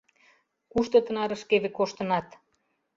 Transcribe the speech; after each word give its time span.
—Кушто 0.71 0.97
тынарышкеве 1.05 1.69
коштынат? 1.77 2.27